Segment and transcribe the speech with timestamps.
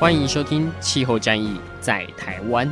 [0.00, 2.66] 欢迎收听《气候战役在台湾》。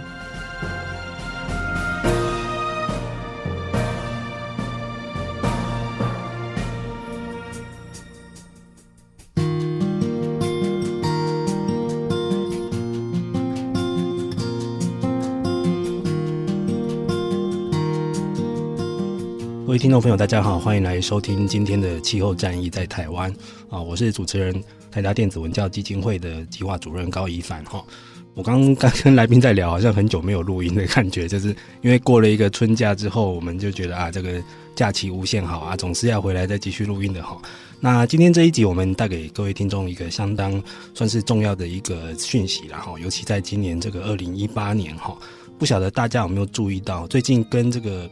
[20.08, 23.30] 朋友，大家好，欢迎来收听今天的《气候战役在台湾》
[23.68, 27.84] 啊，我是主持人台达电子文教基金会的计划主任高一凡哈。
[28.32, 31.48] 我刚刚跟来宾在聊，好像很久没有录音的感觉，就是
[31.82, 34.42] 因为过了一个春假之后，我们就觉得啊，这个
[34.74, 37.36] 假期无限好啊，总是要回来再继续录音的哈。
[37.78, 40.58] 那今天这一集，我们带给各位听众一个相当
[40.94, 45.14] 算是重要的一个讯息了哈，尤其在今年这个二零一八年哈，
[45.58, 48.08] 不晓得大家有没有注意到，最近跟这个。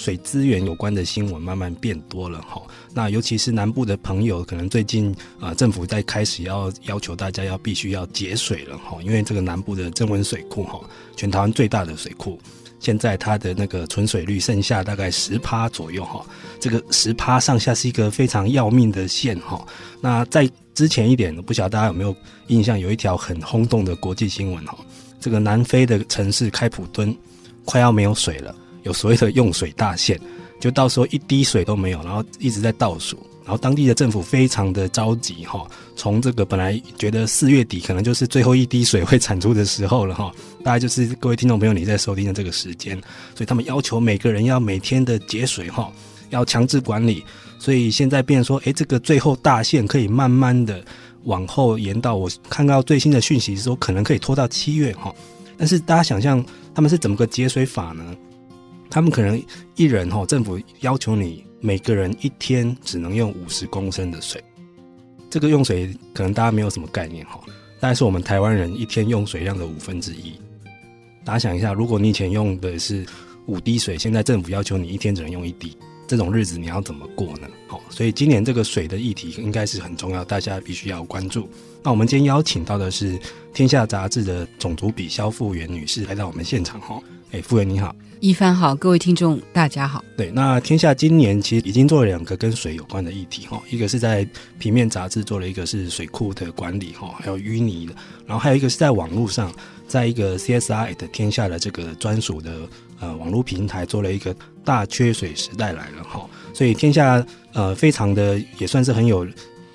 [0.00, 2.62] 水资源有关的新闻慢慢变多了哈，
[2.94, 10.80] 那尤其是南部的朋友，可能最近啊、政府在开始要要求大家要必须要节水了哈，因为这个南部的曾文水库哈，
[11.16, 12.40] 全台湾最大的水库，
[12.78, 16.24] 现在它的那个存水率剩下大概十趴左右哈，
[16.58, 19.62] 这个十趴上下是一个非常要命的线哈。
[20.00, 24.78] 那在之前一点，不晓得大家有没有印象，有一条很轰动的国际新闻哈，
[25.20, 27.14] 这个南非的城市开普敦
[27.66, 28.56] 快要没有水了。
[28.82, 30.20] 有所谓的用水大限，
[30.60, 35.66] 就到时候一滴水都没有，然后一直在倒数，然后当地的政府非常的着急哈。
[35.96, 40.32] 从这个本来觉得四月底可能就是最后一滴水会产出的时候了哈，
[40.64, 42.96] 大概就是各位听众朋友你在收听的这个时间，
[43.34, 45.92] 所以他们要求每个人要每天的节水哈，
[46.30, 47.22] 要强制管理。
[47.58, 50.82] 所以现在变说，诶，这个最后大限可以慢慢的
[51.24, 55.14] 往后延到，我看到最新的讯息说可能可以拖到七月哈。
[55.58, 56.42] 但是大家想象
[56.74, 58.16] 他们是怎么个节水法呢？
[58.90, 59.40] 他们可能
[59.76, 64.42] 一人哈，政府要求你每个人一天只能用五十公升的水，
[65.30, 67.40] 这个用水可能大家没有什么概念哈，
[67.78, 70.32] 大概是我们台湾人一天用水量的五分之一。
[71.24, 73.06] 大家想一下，如果你以前用的是
[73.46, 75.76] 五滴水，现在政府要求你一天只能用一滴，
[76.08, 77.46] 这种日子你要怎么过呢？
[77.68, 81.48] 好，所以今年这个水的议题应该是很重要，大家必须要关注。
[81.82, 83.16] 那我们今天邀请到的是
[83.54, 87.00] 《天下》杂志的总主笔萧富元女士来到我们现场哈。
[87.32, 87.94] 哎，富元你好。
[88.18, 90.04] 一帆好，各位听众大家好。
[90.16, 97.94] 对，那天下今年其实已经做了两个跟水有关的议题哈，一个是在平面杂志做了一个是水库的管理哈，还有淤泥的，
[98.26, 99.52] 然后还有一个是在网络上，
[99.86, 102.68] 在一个 CSR 的天下的这个专属的
[102.98, 109.26] 呃网络平台做了一个大缺水时代来了哈，所以天下呃非常的也算是很有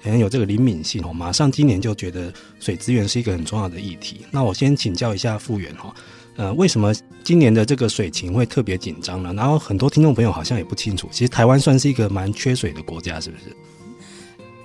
[0.01, 4.25] 很有这个灵敏性哦，马上今年就觉得水资源是一个很重要的议题。
[4.29, 5.91] 那我先请教一下复原哈。
[6.37, 9.33] 呃，为什么今年的这个水情会特别紧张呢？
[9.33, 13.55] 然后很多听众朋友好像也不清楚，其实台湾算是一个蛮缺水的国家，是不是？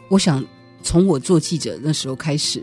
[0.09, 0.45] 我想
[0.83, 2.61] 从我做记者那时候开始，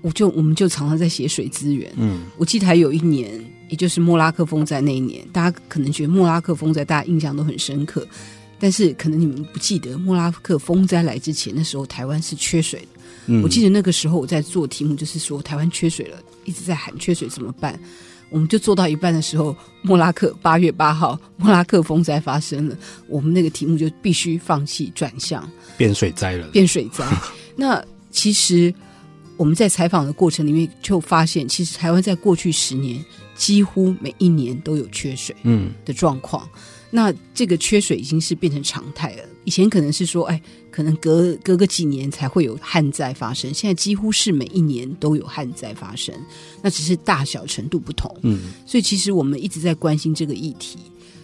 [0.00, 1.92] 我就我们就常常在写水资源。
[1.96, 3.30] 嗯，我记得还有一年，
[3.68, 8.08] 也就是莫拉克风灾那一年，大家可能觉得莫拉克风灾大家印象都很深刻，
[8.58, 13.00] 但是可能你们不记得莫拉克风灾来之前，那时候台湾是缺水的。
[13.26, 16.16] 嗯，我记得那个时候我在做题目，就是说台湾缺水了，
[16.46, 17.78] 一直在喊缺水怎么办？
[18.30, 22.76] 我们就做到一半的时候，莫拉克八月八号，莫拉克风灾发生了，
[23.08, 26.46] 我们那个题目就必须放弃转向，变水灾了。
[26.48, 27.04] 变水灾。
[27.56, 28.72] 那其实
[29.36, 36.48] 我们在采访的过程里面就发现，其实台湾在过去十年几乎每一年都有缺水嗯的状况。
[36.54, 39.22] 嗯那这个缺水已经是变成常态了。
[39.44, 40.40] 以前可能是说，哎，
[40.70, 46.14] 可能隔隔个几年才会有旱灾发生，现在几乎是每一年都有旱灾发生。
[46.62, 48.14] 那只是大小程度不同。
[48.22, 50.78] 嗯，所以其实我们一直在关心这个议题。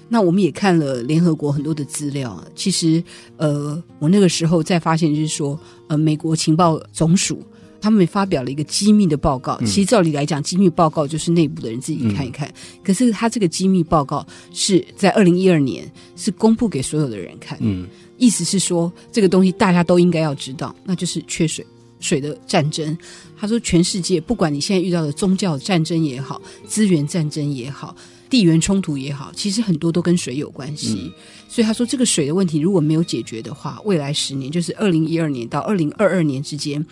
[0.09, 2.43] 那我们也看了联合国很多的资料。
[2.55, 3.03] 其实，
[3.37, 5.59] 呃，我那个时候在发现就是说，
[5.89, 7.43] 呃，美国情报总署。
[7.85, 9.61] 他们也发表了一个机密的报告。
[9.61, 12.49] 其实照理来讲，机密报告就是内部的人自己看一看。
[12.49, 15.85] 嗯、可是他这个机密报告是在二零一二年
[16.17, 17.59] 是公布给所有的人看。
[17.61, 17.87] 嗯，
[18.17, 21.63] 意思是说这个东西大家都应该要知道，那就是缺水、
[22.01, 22.97] 水的战争。
[23.37, 27.95] 他说，全世界不管你现在遇到的宗教战争也好，资源战争也好，
[28.31, 31.03] 地缘冲突也好，其实很多都跟水有关系。
[31.05, 31.13] 嗯、
[31.49, 36.83] 所以他说，这个水的问题如果没有解决的话，未来十年就是二零一二年到二零二二年之间。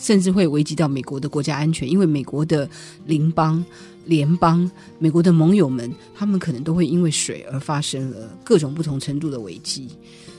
[0.00, 2.68] 甚至会危及到美国的国家安全，因为美国的
[3.04, 3.62] 邻邦、
[4.06, 4.68] 联邦、
[4.98, 9.88] 美国的盟友们，他们可能都会因为水而发生了各种不同程度的危机。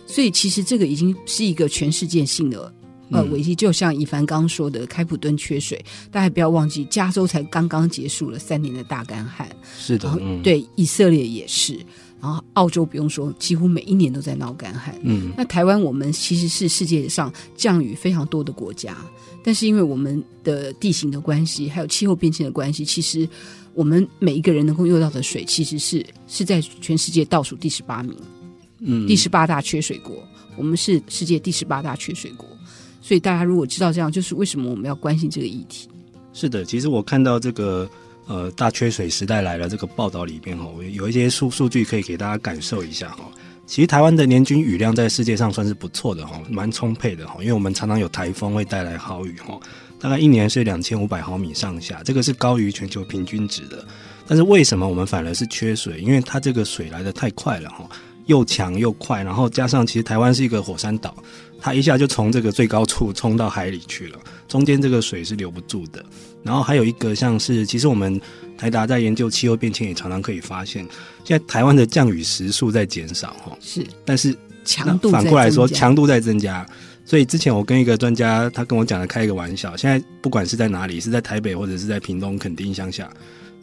[0.08, 2.74] 所以，其实这个已经是一个全世界性的
[3.12, 3.56] 呃危机。
[3.56, 5.80] 就像以凡刚刚说的，开普敦缺水，
[6.12, 9.48] 大家不要忘记，加州才刚刚结束了三年的大干旱。
[9.78, 11.80] 是的，嗯、对，以色列也是。
[12.22, 14.96] 然后澳洲不用说，几乎每一年都在闹干旱。
[15.02, 18.96] 嗯，那台湾我们其实是世界上降雨非常多的国家，
[19.44, 23.28] 但是因为我们的地形的关系，还有气候变迁的关系，其实
[23.74, 28.16] 我们每一个人能够用到的水，其实是是在全世界倒数第十八名。
[28.82, 30.16] 嗯，第十八大缺水国，
[30.56, 32.48] 我们是世界第十八大缺水国。
[33.02, 35.90] 所以大家如果知道这样，就是为什么我们要关心这个议题。
[36.34, 37.90] 是的，其实我看到这个。
[38.28, 39.68] 呃，大缺水时代来了。
[39.68, 43.30] 这个报道里边哈，我有一些数数据可以给大家感受一下哈。
[43.66, 47.38] 其实台湾的年均雨量在世界上算是不错的哈，蛮充沛的哈。
[47.40, 49.60] 因为我们常常有台风会带来豪雨哈，
[50.00, 53.86] 大概一年是两千五百毫米上下，这个是高于全球平均值的。
[54.28, 56.00] 但是为什么我们反而是缺水？
[56.00, 57.90] 因为它这个水来得太快了哈，
[58.26, 61.16] 又强又快，然后加上其实台湾是一个火山岛。
[61.64, 64.18] 它一下就从这个最高处冲到海里去了，
[64.52, 66.04] 中间这个水是留不住的。
[66.44, 68.20] 然后还有一个像是，其实我们
[68.58, 70.86] 台达在研究气候变迁，也常常可以发现，
[71.24, 76.66] 现在台湾的降雨时数在减少哈，是，但是强度反过来说强度在增加。
[77.06, 83.10] 所以之前我跟一个专家，他跟我讲了开一个玩笑，现在不管是在哪里，是在台北或者是在屏东垦丁乡下，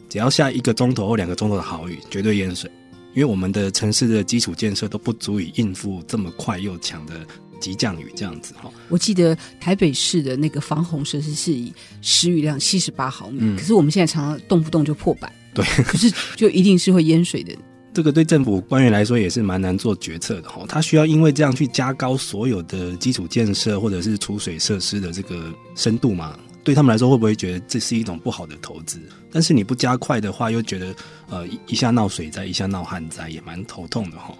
[0.09, 2.69] 只要下一个钟头或两个钟头的好雨，绝对淹水，
[3.13, 7.13] 因为我们的城市的基础建设都不足以应付这么快又强的。
[7.59, 17.53] 急降雨这样子哈，我记得台北市的那个防洪设施是以时雨量七十八毫米，嗯，可是我们现在常常动不动就破百，对，可是就一定是会淹水的。
[17.93, 26.37] 这个对政府官员来说也是蛮难做决策的哈，他需要因为这样去加高所有的基础建设或者是储水设施的这个深度嘛？
[26.63, 28.99] 对他们来说会不会觉得这是一种不好的投资？
[29.31, 30.93] 但是你不加快的话，又觉得
[31.29, 34.37] 呃一下闹水灾，一下闹旱灾，也蛮头痛的哈。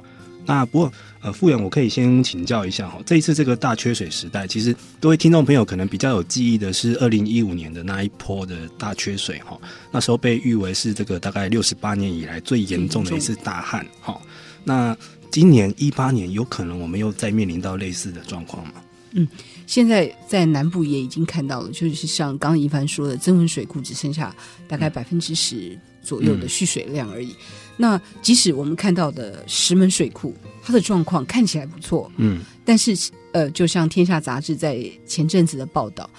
[0.50, 0.92] 那不过，
[1.22, 3.00] 呃，副员，我可以先请教一下哈。
[3.06, 9.56] 这一次这个大缺水时代，其实各位听众朋友可能比较有记忆的是二零一五年的那一波的大缺水哈。
[9.92, 14.20] 那时候被誉为是这个大概六十八年以来最严重的一次大旱哈。
[14.64, 14.98] 那
[15.30, 18.74] 今年一八年有可能我们又再面临到类似的状况吗？
[19.12, 19.28] 嗯，
[19.68, 24.36] 现在在南部也已经看到了，就是像刚刚一凡说的，增温水库只剩下
[24.68, 27.28] 大概百分之十左右的蓄水量而已。
[27.28, 27.36] 嗯
[27.82, 32.94] 那即使我们看到的石门水库，它的状况看起来不错，嗯，但是
[33.32, 36.10] 呃，就像《天下》杂志在前阵子的报道，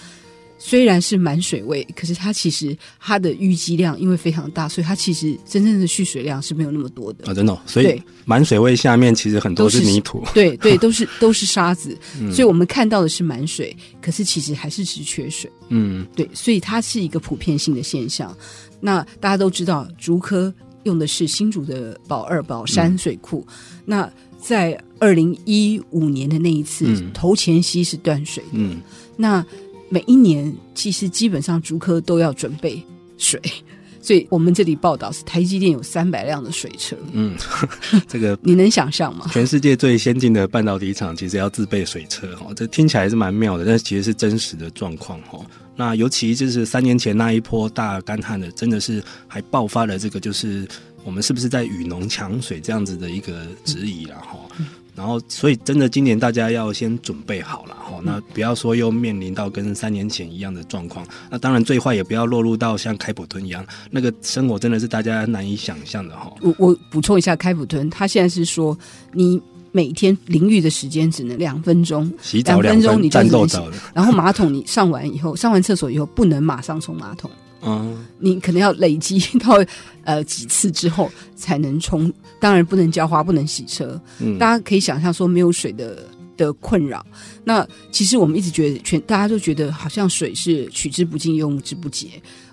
[0.58, 7.60] 虽然是满水位，可是它其实它的淤积量因为非常大，所以它其实真正的蓄水量是没有那么多的啊，真的、哦。
[7.66, 11.94] 所以满水位下面其实很多是泥土，对对，都是都是沙子。
[12.18, 15.52] 嗯、所以我们看到的是满水，可是其实还是只缺水。
[15.68, 18.34] 嗯，对，所以它是一个普遍性的现象。
[18.80, 20.52] 那大家都知道，竹科。
[20.84, 23.54] 用的是新竹的宝二宝山水库，嗯、
[23.84, 28.50] 那在二零一五年的那一次，嗯、头前溪是断水的。
[28.54, 28.80] 嗯、
[29.16, 29.44] 那
[29.88, 32.82] 每一年其实基本上竹科都要准备
[33.18, 33.40] 水，
[34.00, 36.96] 所以我们这里报道是台积电有三百辆的水车。
[37.12, 37.36] 嗯，
[38.08, 39.26] 这个 你能想象吗？
[39.30, 45.38] 全世界最先进的半导体厂其实要自备水车哈，这听起来是蛮妙的，但是其实是真实的状况哈。
[45.80, 50.68] 那尤其就是三年前那一波大干旱的，真的是还爆发了这个，就是
[51.04, 54.38] 我们是不是在雨农抢水这样子的一个质疑了哈。
[54.58, 57.98] 嗯、然后，所以真的今年大家要先准备好了哈。
[58.04, 61.06] 那不要说又面临到跟三年前一样的状况。
[61.30, 66.30] 那当然最坏也不要落入到像开普敦一样，那个生活真的是大家难以想象的哈。
[66.42, 68.78] 我我补充一下，开普敦他现在是说
[69.14, 69.40] 你。
[69.72, 73.58] 每天淋浴的时间只能两分钟，洗澡两分钟你就能洗，
[73.94, 77.30] 然后马桶你上完以后，上完厕所以后不能马上冲马桶，
[77.62, 79.62] 嗯，你可能要累积到
[80.04, 86.06] 呃几次之后才能冲，当然不能浇花，不能洗车，嗯，大家可以想象说没有水的
[86.44, 87.04] 的困扰。
[87.44, 92.08] 那其实我们一直觉得全大家都觉得好像水是取之不尽，用之不竭。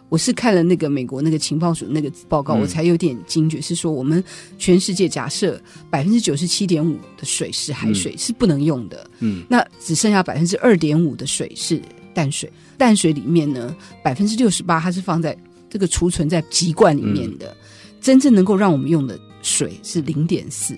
[0.09, 4.23] 我是看了那个美国那个情报署那个报告，嗯、我才有点惊觉，是说我们
[4.57, 11.81] 全世界假设百分之九十七点五的水是海水，嗯、是不能用的，嗯，那只剩下百分之二点五的水是
[12.13, 15.37] 淡水，淡水里面呢，百分之六十八它是放在
[15.69, 17.57] 这个储存在籍罐里面的，嗯、
[17.99, 20.73] 真正能够让我们用的水是零点四，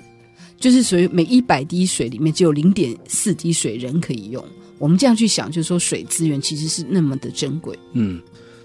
[0.59, 4.43] 就是属于每一百滴水里面只有零点四滴水人可以用。
[4.77, 8.21] 我们这样去想，就是说水资源其实是那么的珍贵，嗯。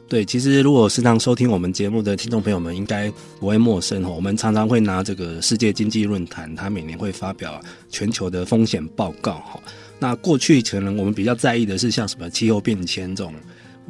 [0.06, 3.10] 对，其实如果时常收听我们节目的听众朋友们，应该
[3.40, 4.10] 不会陌生哈。
[4.10, 7.58] 我们常常会拿这个世界经济论坛，它每年会发表
[7.88, 9.58] 全球的风险报告哈。
[9.98, 13.32] 那过去可能我们比较在意的是像什么气候变迁这种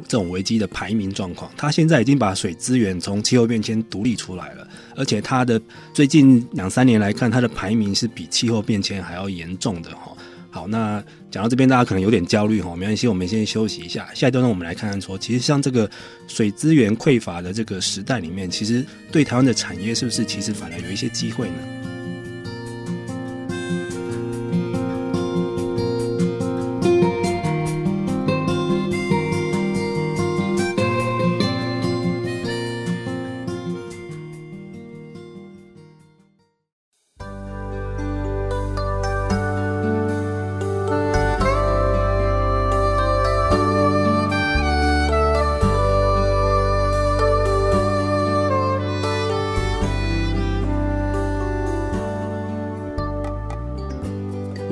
[0.03, 5.59] 这种危机的排名状况，它现在已经把水资源从气候变迁独立出来了，而且它的
[5.93, 10.15] 最近两三年来看，它的排名是比气候变迁还要严重的哈。
[10.51, 14.07] 好，那讲到这边，大家可能有点焦虑哈，没关系，我们先休息一下。
[14.13, 15.89] 下一段呢，我们来看看说，其实像这个
[16.27, 21.84] 水资源匮乏的这个时代里面，其实对台湾的产业是不是其实反而有一些机会呢？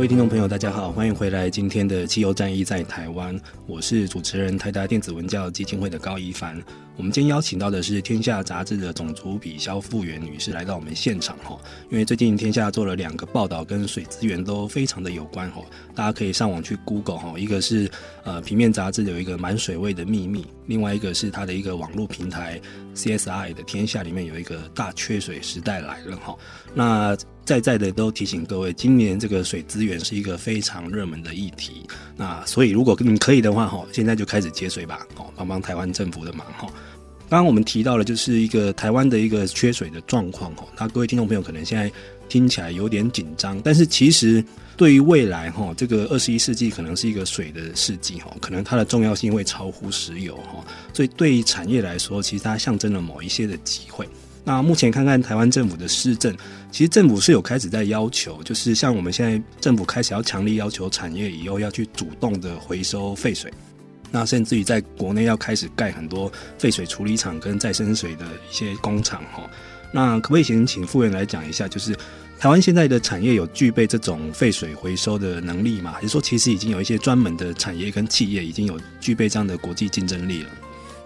[0.03, 1.49] 各位听众朋友，大家好，欢迎回来。
[1.49, 6.61] 今天的汽油战役在台湾，我是主持人台达电子文教基金会的高一帆。
[6.97, 11.57] 我们今天邀请到的是《天下》杂志的总主笔萧复元女士来到我们现场哈。
[11.89, 15.61] 因为最近《天下》做了两个报道，跟水资源都非常的有关哈。
[15.95, 17.89] 大家可以上网去 Google 哈，一个是
[18.25, 22.59] 呃平面杂志有一个满水位的秘密，另外一个是它的一个网络平台
[22.93, 26.35] CSI 的《天下》里面有一个大缺水时代来了哈。
[26.73, 31.81] 那在在的都提醒各位，今年这个水资源是一个非常热门的议题。
[32.15, 36.67] 那所以如果你可以的话，哈，现在就开始节水吧，哦，帮帮台湾政府的忙，哈。
[37.29, 40.65] 刚刚我们提到了，就是一个台湾的一个缺水的状况，哈。
[40.77, 41.91] 那各位听众朋友可能现在
[42.29, 44.43] 听起来有点紧张，但是其实
[44.77, 50.63] 对于未来，哈，这个二十一世纪可能是一个水的世纪，哈，可能它的重要性会超乎石油，哈。
[50.93, 54.07] 所以对于产业来说，其实它象征了某一些的机会。
[54.45, 56.35] 那目前看看台湾政府的施政，
[56.69, 63.49] 其实政府是有开始在要求，就是像我们现在政府开始要强力要求产业以后要去主动的回收废水，
[64.11, 69.49] 那甚至于在国内要开始盖很多废水处理厂跟再生水的一些工厂哈。
[69.93, 71.95] 那可不可以先请富元来讲一下，就是
[72.37, 75.93] 台湾现在的产业有具备这种废水回收的能力吗？
[75.93, 80.49] 还是说其实已经有一些专门的产业跟企业已经有具备这样的国际竞争力了？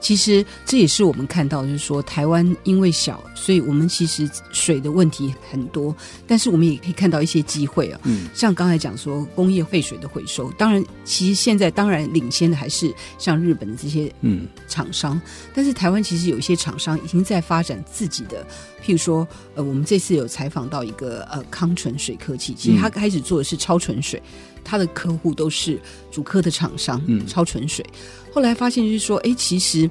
[0.07, 5.93] 其实这也是我们看到，就是说台湾因为小，所以我们其实水的问题很多，
[6.25, 7.99] 但是我们也可以看到一些机会啊。
[8.05, 15.21] 嗯，像刚才讲说工业废水的回收，当然，其实现在当然领先的还是像日本的这些嗯厂商，嗯，
[15.53, 18.47] 但是台湾其实有一些厂商已经在发展自己的，
[18.81, 24.23] 譬如说，呃，我们这次有采访到一个呃康纯水科技，其实他开始做的是超纯水。
[24.67, 25.79] 他的客户都是
[26.11, 27.85] 主科的厂商，嗯，超纯水。
[28.33, 29.89] 后来发现就是说，哎，其实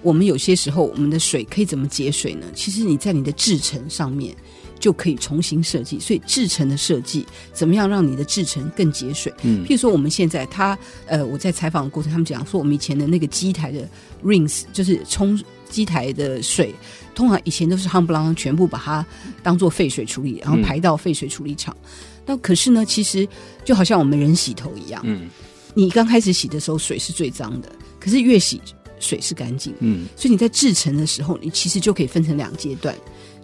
[0.00, 2.46] 我们有些时候，我们的水可以怎么节水呢？
[2.54, 4.32] 其实你在你的制程上面
[4.78, 5.98] 就可以重新设计。
[5.98, 9.32] 所以制程的设计，怎么样让你的制程更节水？
[9.42, 13.88] 嗯，譬如说我们现在，他呃，我在采访的过程，他们讲说，我们以前的那个机台的
[14.24, 15.36] rinse，就是冲
[15.68, 16.72] 机台的水，
[17.14, 19.04] 通常以前都是夯不啷全部把它
[19.42, 21.76] 当做废水处理，然后排到废水处理厂。
[21.82, 21.88] 嗯
[22.24, 23.28] 那可是呢，其实
[23.64, 25.28] 就好像我们人洗头一样，嗯，
[25.74, 28.60] 你刚开始洗的时候水是最脏的，可是越洗
[28.98, 32.94] 水是干净，嗯，所以你在制成的时候，你其实就可以分成两阶段，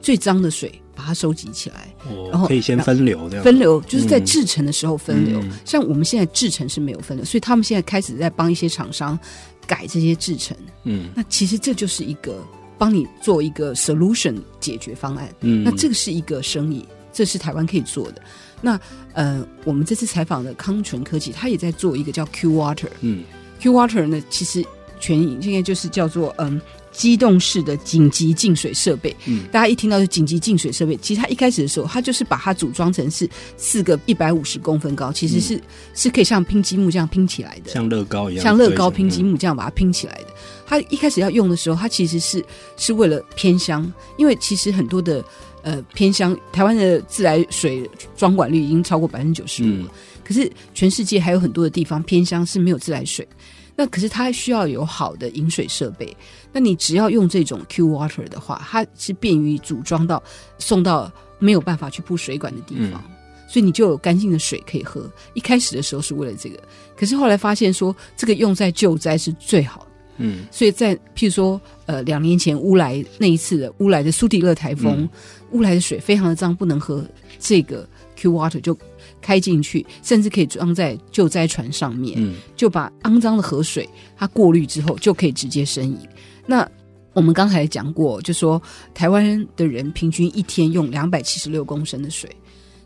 [0.00, 9.18] 最脏的水把它收集起来，哦，然后可以先分流这样，分流就是在制成的时候分流，嗯，像我们现在制成是没有分流，所以他们现在开始在帮一些厂商
[9.66, 12.44] 改这些制成，嗯，那其实这就是一个
[12.76, 18.22] 帮你做一个 solution 解决方案，嗯，那这个是一个生意，这是台湾可以做的。
[18.60, 18.78] 那
[19.12, 23.24] 呃，我们这次采访的康纯科技，它也在做一个叫 Q Water，嗯
[23.60, 24.64] ，Q Water 呢，其实
[25.00, 26.60] 全应该就是叫做嗯，
[26.92, 29.14] 机动式的紧急净水设备。
[29.26, 35.62] 嗯，大家一听到是紧急净水设备，其实它一开始的时候，它就是把它组装成是四个一百五十公分高，其实是、嗯、
[35.94, 40.26] 是可以像拼积木这样拼起来的，像乐高一样，像乐高拼积木这样把它拼起来的。
[40.66, 42.44] 它一开始要用的时候，它其实是
[42.76, 45.24] 是为了偏乡，因为其实很多的。
[45.68, 49.92] 呃，偏乡台湾的自来水装管率已经超过百分之九十五了，
[50.24, 53.28] 可是全世界还有很多的地方偏乡是没有自来水，
[53.76, 56.16] 那可是它还需要有好的饮水设备。
[56.54, 60.22] 那你只要用这种 Q Water 的话，它是便于组装到
[60.58, 65.04] 送到没有办法去铺水管的地方，嗯，所以你就有干净的水可以喝。
[65.34, 66.58] 一开始的时候是为了这个，
[66.96, 69.87] 可是后来发现说这个用在救灾是最好的。
[70.18, 75.08] 嗯，所以在譬如说，呃，两年前乌来那一次的乌来的苏迪勒台风，
[75.52, 77.04] 乌、嗯、来的水非常的脏，不能喝。
[77.38, 78.76] 这个 Q Water 就
[79.20, 85.98] 开进去，甚至可以装在救灾船上面，嗯、就把肮脏的河水它过滤之后就可以直接生饮。
[86.46, 86.68] 那
[87.12, 88.60] 我们刚才讲过，就说
[88.94, 92.28] 台湾的人平均一天用两百七十六公升的水，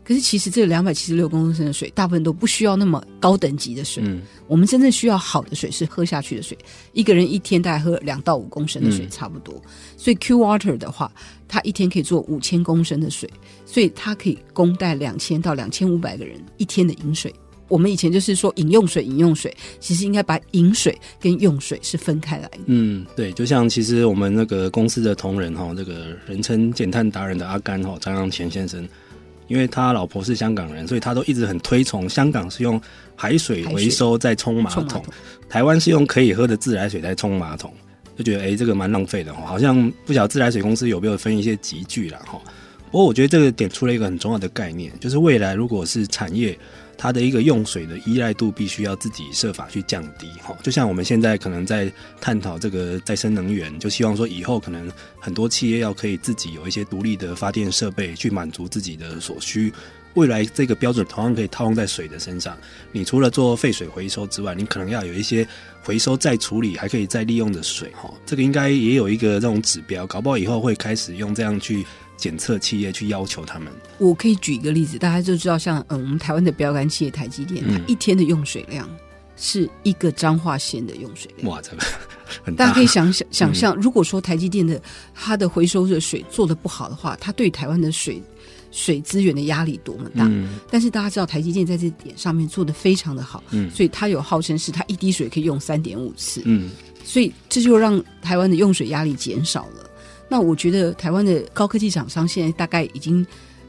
[0.03, 4.03] 可是其实这两百七十六公升的水，大部分都不需要那么高等级的水。
[4.05, 6.57] 嗯，我们真正需要好的水是喝下去的水，
[6.91, 9.53] 一个人一天大概喝两到五公升的水差不多。
[9.55, 11.11] 嗯、所以 Q Water 的话，
[11.47, 13.29] 它一天可以做五千公升的水，
[13.65, 17.33] 所以它可以供带两千到两千五百个人一天的饮水。
[17.69, 22.59] 我们以前就是说饮用水，饮用水其实应该把饮水跟用水是分开来的。
[22.65, 28.87] 嗯，对，就像其实我们那个公司的同仁哈，那个人称减碳达人的阿甘哈张扬干先生。
[29.53, 32.81] 因为他老婆是香港人，所以他都一直很推崇香港是用
[33.15, 35.05] 海水回收再冲马桶，马桶
[35.47, 37.71] 台湾是用可以喝的自来水再冲马桶，
[38.17, 42.41] 就觉得哎，这个蛮浪费的哈，好像不晓得自来水公司有没有分一些集聚啦哈。
[42.89, 46.57] 不过我觉得这个点出了一个很重要的概念，就是未来如果是产业。
[47.03, 51.91] 它的一个用水的依赖度必须要自己设法去降低，哈，就像我们现在可能在
[52.21, 59.69] 探讨这个再生能源，就希望说以后可能很多企业要可以自己有一些独立的发电设备去满足自己的所需。
[60.13, 62.57] 未来这个标准同样可以套用在水的身上，
[62.93, 65.45] 你除了做废水回收之外，你可能要有一些
[65.81, 71.85] 回收再处理还可以再利用的水，哈，这个应该也有一个这种指标，搞不好以后会开始用这样去。
[72.23, 78.89] 检测企业去要求他们，我可以举一个例子，大家就知道，像嗯，我们台湾的标杆企业台积电，它一天的用水量
[79.35, 81.49] 是一个彰化县的用水量。
[81.49, 81.83] 哇，这个
[82.41, 82.63] 很大。
[82.63, 84.81] 大家可以想想想象，如果说台积电的
[85.13, 88.23] 它的回收热水做的不好的话，它对台湾的水
[88.71, 90.25] 水资源的压力多么大。
[90.25, 90.59] 嗯。
[90.71, 96.69] 但是大家知道，台积电在这点上面做的非常的好，嗯，所以它有号称是它一滴水可以用三点五次，嗯，
[97.03, 99.89] 所以这就让台湾的用水压力减少了。
[100.29, 103.25] 那我觉得台湾的高科技厂商现在大概已经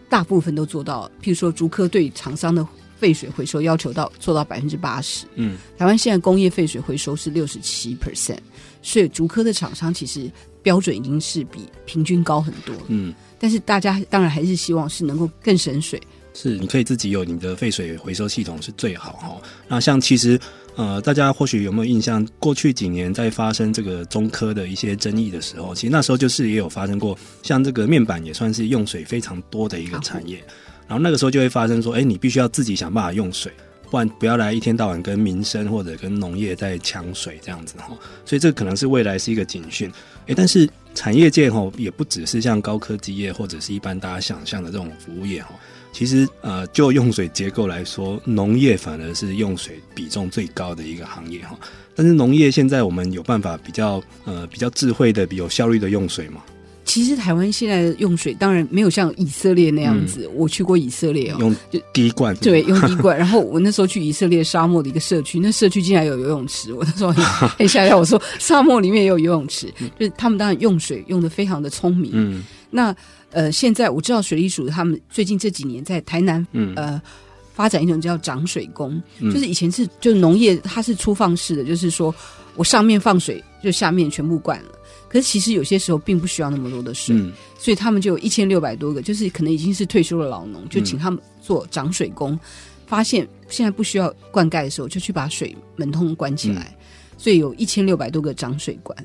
[0.08, 5.26] 大部分都做到，譬如说竹科对厂商的废水回收要求到做到百分之八十。
[5.34, 8.38] 嗯，台湾现在工业废水回收是六十七 percent，
[8.82, 10.30] 所以竹科的厂商其实
[10.62, 12.74] 标准已经是比平均高很多。
[12.88, 16.00] 嗯，但是大家当然还是希望是能够更省水。
[16.32, 19.36] 是，你可以自己有你的废水回收系统是最好哈。
[19.68, 20.40] 那像其实。
[20.76, 22.26] 呃，大家或许有没有印象？
[22.40, 30.42] 过去几年在发生这个中科的一些争议的时候，其实那时候就是也有发生过，像这个面板也算是用水非常多的一个产业。
[30.88, 33.52] 然后那个时候就会发生说，哎，你必须要自己想办法用水，
[33.88, 37.96] 不然不要来一天到晚跟民生或者跟农业在抢水这样子哈。
[38.24, 39.90] 所以这可能是未来是一个警讯。
[40.26, 45.50] 哎，但是产业界哈也不只是像高科技业或者是一般大家想象的这种服务业哈。
[45.94, 51.56] 其实，呃，就用水结构来说，农业反而是用水比重最高的一个行业哈。
[51.94, 56.42] 但是，农业现在我们有办法比较，呃，比较智慧的、比有效率的用水吗？
[56.84, 60.26] 其实，台湾现在的用水当然没有像以色列那样子。
[60.26, 63.16] 嗯、 我去过以色列哦，用就滴灌，对，用滴灌。
[63.16, 66.72] 然后我那时候去以色列沙漠的一个社区，那社区竟然有游泳池。
[66.72, 67.12] 我那时候
[67.56, 72.10] 很吓一跳，我说沙漠里面也有游泳池，就是他们当然用水用的非常的聪明。
[72.12, 72.92] 嗯，那。
[73.34, 77.02] 呃，现在我知道水利署他们最近这几年在台南，嗯，呃，
[77.52, 82.14] 发展一种叫涨水工，嗯，就是以前是就是农业它是粗放式的，就是说
[82.54, 84.68] 我上面放水，就下面全部灌了。
[85.08, 92.38] 可是其实有些时候并不需要那么多的水，嗯，所以他们就有一千六百多个，就是可能已经是退休的老农，就请他们做涨水工，
[92.86, 96.86] 发现现在不需要灌溉的时候，就去把水门通关起来，嗯，
[97.18, 98.96] 所以有一千六百多个涨水管。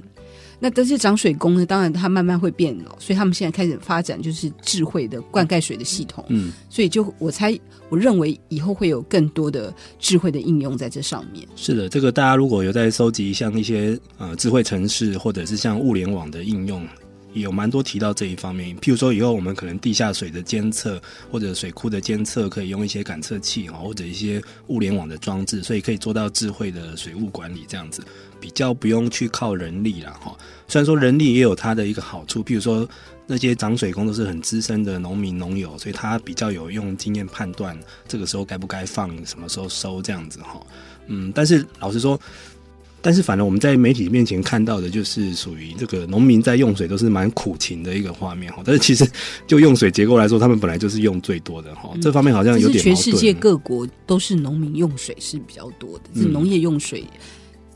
[0.59, 1.65] 那但是涨水工呢？
[1.65, 6.25] 当然，它慢慢会变老，所以他们现在开始发展就是智慧的灌溉水的系统。
[6.27, 7.57] 嗯，所以就我猜，
[7.89, 11.47] 我认为以后会有更多的智慧的应用在这上面。
[11.55, 16.85] 是的，这个大家如果有在收集像一些呃智慧城市或者是像物联网的应用，
[17.33, 18.75] 有蛮多提到这一方面。
[18.77, 28.03] 譬如说，以后我们可能地下水的监测或者水库的监测，可以用一些感测器哈或者一些物联网的装置，所以可以做到智慧的水务管理这样子。
[28.39, 30.37] 比较不用去靠人力了哈，
[30.67, 32.87] 虽然说人力也有它的一个好处，譬如说
[33.27, 40.57] 那些涨水工都是很资深的农民农友，所以他比较有用经验判断这个时候该不该放，什么时候收这样子哈。
[41.07, 42.17] 嗯，但是老实说，
[43.01, 48.61] 但是反正我们在媒体面前看到的就是属于这个农民在用水都是蛮苦情的一个画面哈。
[48.65, 49.09] 但是其实
[49.47, 51.91] 就用水结构来说，他们本来就是用最多的哈。
[52.01, 52.95] 这方面好像有点矛盾。
[52.95, 57.03] 全世界各国都是农民用水是比较多的，是农业用水。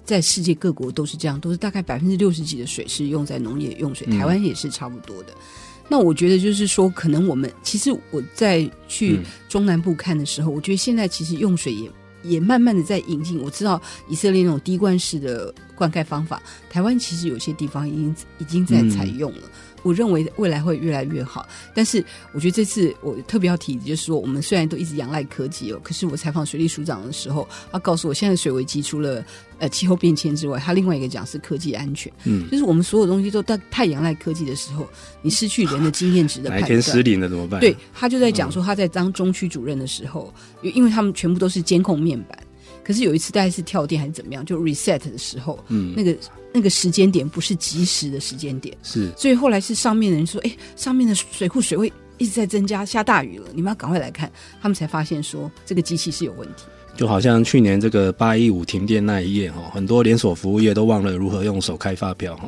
[0.05, 5.29] 在世界各国都是这样，都是大概百分之六十几的水是用在农业用水，台湾也是差不多的。
[5.29, 11.89] 嗯、那我觉得就是说，可能我们其实我在去中南部看的时候，嗯、我觉得现在其实用水也
[12.23, 13.39] 也慢慢的在引进。
[13.41, 19.41] 我知道以色列那种滴灌式的灌溉方法，台湾其实有些地方已经已经在采用了。
[19.43, 19.51] 嗯
[19.83, 29.23] 我认为未来会越来越好，但是我觉得这次我特别要提的就是说，我们虽然都一直仰赖科技哦，可是我采访水利署长的时候，他告诉我，现在水危机除了
[29.59, 32.11] 呃气候变迁之外，他另外一个讲是科技安全。
[32.23, 34.87] 嗯，就是我们所有东西都太太仰赖科技的时候，
[35.21, 36.61] 你失去人的经验值的判断。
[36.61, 37.59] 哪天失灵了怎么办？
[37.59, 42.37] 对，他就在讲说他在当中区主任的时候，嗯、因为他们全部都是监控面板，
[42.83, 46.15] 可是有一次大概是跳电还是怎么样，就 reset 的时候，嗯，那个。
[46.53, 56.65] 那个时间点不是及时的时间点，是，所以后来是上面的人说，哎，上面的水库水位一直在增加，下大雨了，你们要赶快来看，他们才发现说这个机器是有问题。
[56.95, 62.47] 就好像去年这个八一五停电那一夜哈，很多连锁服务业都忘了如何用手开发票哈，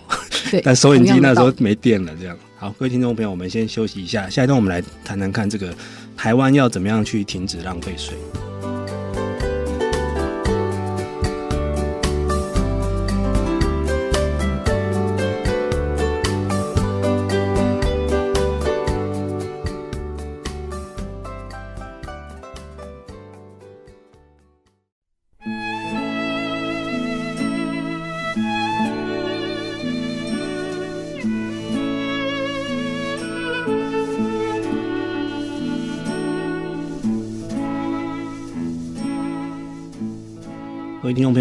[0.51, 2.37] 对， 但收银机那时候没电了，这样。
[2.57, 5.75] 好，各位听众朋友，我们先休息一下，下一段我们来谈谈看这个
[6.15, 8.15] 台湾要怎么样去停止浪费水。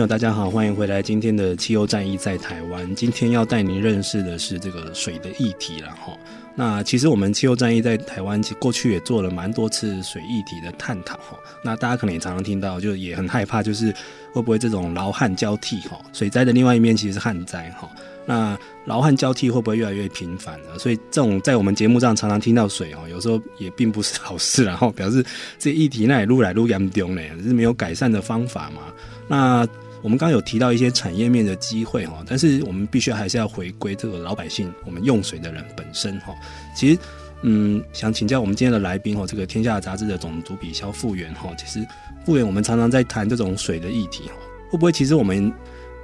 [0.06, 1.00] 大家好，欢迎回来。
[1.00, 6.14] 今天的气候战役在台湾，今天要带您认识的是这个水的议题了哈。
[6.54, 11.38] 那其实我们气候战役在台湾，其过去也做了蛮多次水议题的探讨哈。
[11.64, 13.94] 那大家可能也常常听到，就也很害怕，就是
[14.32, 15.98] 会不会这种劳旱交替哈？
[16.12, 17.88] 水灾的另外一面其实是旱灾哈。
[18.26, 20.78] 那劳汉交替会不会越来越频繁呢？
[20.78, 25.24] 所以这种在我们节目上常常听到水哦，有时候也并不是好事，然后表示
[25.58, 28.82] 这议题那也越来越严重呢，只是没有改善的方法嘛。
[29.28, 29.66] 那
[30.02, 36.34] 我们刚刚有提到一些产业面的机会哈，但是我们必须还是要回归这个老百姓，我们用水的人本身哈。
[36.76, 36.98] 其实，
[37.40, 41.87] 嗯，想请教我们今天的来宾哦，这个《天下》杂志的总主笔萧富元哈，其实
[42.26, 44.34] 复原我们常常在谈这种水的议题哈，
[44.70, 45.50] 会不会其实我们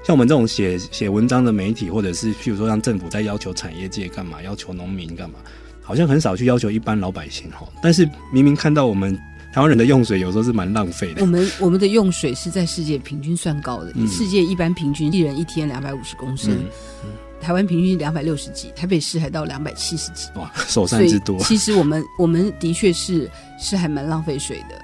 [0.04, 5.38] 像我们这种写写文章的媒体，或者是譬如说让政府在要求产业界干嘛，要求农民干嘛，
[5.82, 9.18] 好像很少去要求一般老百姓哈，但是明明看到我们。
[9.52, 11.22] 台湾人的用水有时候是蛮浪费的。
[11.22, 16.70] 我们我们的用水是在世界平均算高的，嗯、世界一般平均一人一天两百五十公升，嗯
[17.02, 17.10] 嗯、
[17.40, 20.28] 台湾平均两百六十几，台北市还到两百七十几。
[20.36, 21.36] 哇，首善之多。
[21.40, 24.80] 其实我们我们的确是是还蛮浪费水的。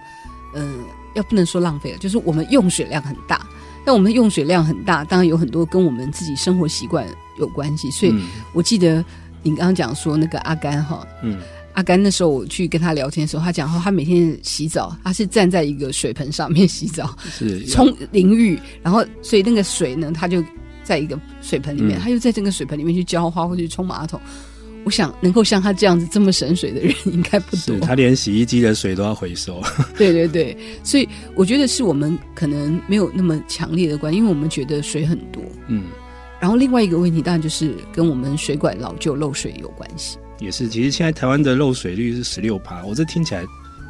[0.57, 3.46] 嗯、呃，要不能说浪费了，就是我们用水量很大。
[3.87, 7.07] 但我们用水量很大，当然有很多跟我们自己生活习惯
[7.38, 7.88] 有关系。
[7.92, 8.12] 所以
[8.53, 9.03] 我记得
[9.44, 11.38] 你刚刚讲说那个阿甘哈，嗯。
[11.75, 20.42] 阿甘那时候我去跟他聊天的时候，他讲说他每天洗澡，他是站在一个水盆上面洗澡， 是冲淋浴，然后所以那个水呢，他就
[20.83, 24.18] 在一个水盆里面，嗯、他就在这个水盆里面去浇花或者去冲马桶。
[24.87, 27.77] 我想能够像他这样子这么省水的人 应该不多。
[27.81, 29.61] 他连洗衣机的水都要回收。
[29.99, 35.42] 对对对，所以我觉得是我们可能没有那么强烈的关系，因为我们觉得水很多。
[35.66, 35.87] 嗯，
[36.40, 40.18] 然后另外一个问题当然就是跟我们水管老旧漏水有关系。
[40.38, 43.44] 也是，其实现在台湾的漏水率是十六趴，我这听起来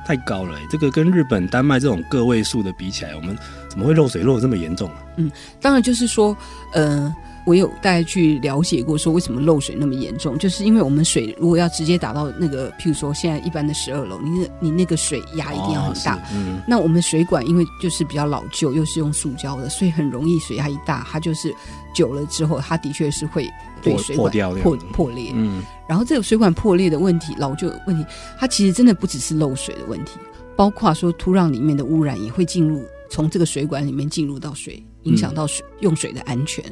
[0.06, 0.58] 太高了。
[0.70, 3.36] 这个跟日本、丹麦这种个位数的比起来，我们
[3.68, 5.04] 怎么会漏水漏得这么严重啊？
[5.18, 5.30] 嗯，
[5.60, 6.34] 当然就是说，
[6.72, 7.14] 呃，
[7.46, 16.16] 我有大概去了解过，说为什么漏水那么严重，就是因为我们水如果要直接打到那个，譬如说现在一般的十二楼，你你那个水压一定要很大。
[16.16, 21.54] 哦、嗯，那我们水管因为就是比较老旧，又是用塑胶的，所以很容易水压一大，它就是
[21.94, 23.48] 久了之后，它的确是会。
[23.82, 24.32] 对水管
[24.62, 28.04] 破破，破裂，嗯，然后这个水管破裂的问题，老旧的问题，
[28.36, 30.18] 它其实真的不只是漏水的问题，
[30.56, 36.62] 包括说土壤里面的污染也会进入，从这个水管里面进入到水，影响到水用水的安全，